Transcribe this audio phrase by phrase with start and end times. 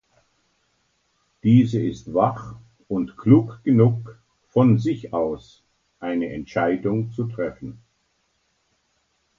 [1.43, 2.55] Diese ist wach
[2.87, 5.61] und klug genug, von sich aus
[5.99, 7.77] eine Entscheidung zu treffen.